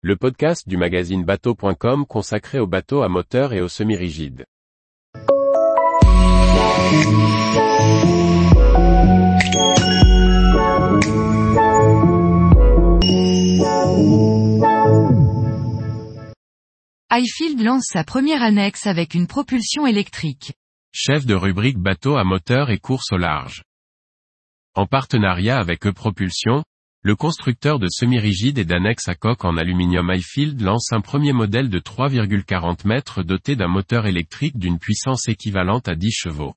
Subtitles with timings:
[0.00, 4.44] le podcast du magazine bateau.com consacré aux bateaux à moteur et aux semi-rigides.
[17.10, 20.52] iField lance sa première annexe avec une propulsion électrique.
[20.92, 23.64] Chef de rubrique bateau à moteur et course au large.
[24.76, 26.62] En partenariat avec E-Propulsion,
[27.02, 31.70] le constructeur de semi-rigides et d'annexes à coque en aluminium iField lance un premier modèle
[31.70, 36.54] de 3,40 mètres doté d'un moteur électrique d'une puissance équivalente à 10 chevaux.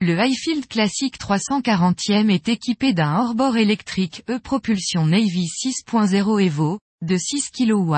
[0.00, 7.50] Le iField classique 340e est équipé d'un hors-bord électrique E-Propulsion Navy 6.0 Evo, de 6
[7.50, 7.96] kW,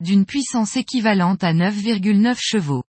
[0.00, 2.82] d'une puissance équivalente à 9,9 chevaux.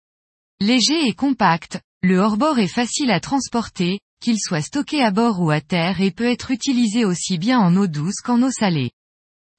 [0.62, 5.50] Léger et compact, le hors-bord est facile à transporter, qu'il soit stocké à bord ou
[5.50, 8.92] à terre et peut être utilisé aussi bien en eau douce qu'en eau salée.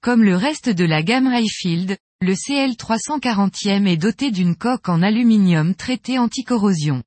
[0.03, 5.75] Comme le reste de la gamme Highfield, le CL340e est doté d'une coque en aluminium
[5.75, 7.03] traité anti-corrosion.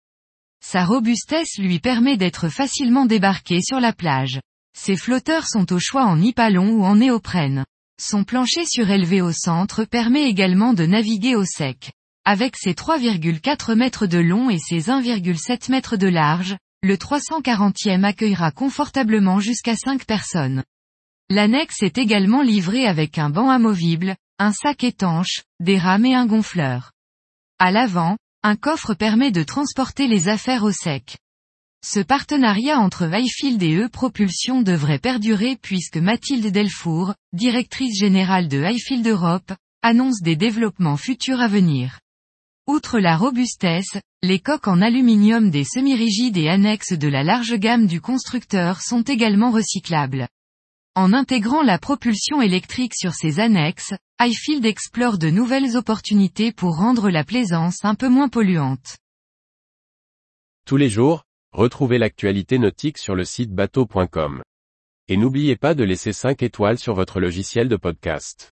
[0.61, 4.39] Sa robustesse lui permet d'être facilement débarqué sur la plage.
[4.77, 7.65] Ses flotteurs sont au choix en nipalon ou en néoprène.
[8.01, 11.93] Son plancher surélevé au centre permet également de naviguer au sec.
[12.25, 18.51] Avec ses 3,4 mètres de long et ses 1,7 mètres de large, le 340e accueillera
[18.51, 20.63] confortablement jusqu'à 5 personnes.
[21.31, 26.27] L'annexe est également livrée avec un banc amovible, un sac étanche, des rames et un
[26.27, 26.91] gonfleur.
[27.57, 31.17] À l'avant, un coffre permet de transporter les affaires au sec.
[31.83, 39.07] Ce partenariat entre Highfield et E-Propulsion devrait perdurer puisque Mathilde Delfour, directrice générale de Highfield
[39.07, 41.99] Europe, annonce des développements futurs à venir.
[42.67, 47.85] Outre la robustesse, les coques en aluminium des semi-rigides et annexes de la large gamme
[47.85, 50.27] du constructeur sont également recyclables.
[50.95, 57.11] En intégrant la propulsion électrique sur ces annexes, Highfield explore de nouvelles opportunités pour rendre
[57.11, 58.97] la plaisance un peu moins polluante.
[60.65, 64.41] Tous les jours, retrouvez l'actualité nautique sur le site bateau.com.
[65.07, 68.54] Et n'oubliez pas de laisser 5 étoiles sur votre logiciel de podcast.